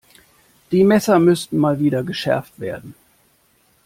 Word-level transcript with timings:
Die 0.71 0.83
Messer 0.83 1.19
müssten 1.19 1.59
Mal 1.59 1.79
wieder 1.79 2.01
geschärft 2.01 2.59
werden. 2.59 2.95